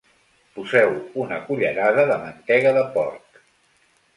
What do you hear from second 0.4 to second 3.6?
Poseu una cullerada de mantega de porc.